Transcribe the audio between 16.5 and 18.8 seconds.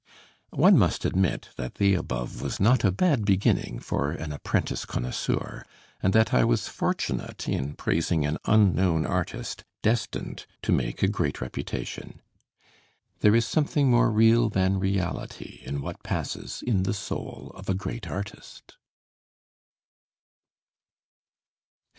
in the soul of a great artist!